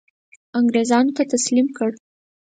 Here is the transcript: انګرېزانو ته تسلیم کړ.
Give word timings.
انګرېزانو 0.59 1.15
ته 1.17 1.23
تسلیم 1.33 1.67
کړ. 1.77 1.91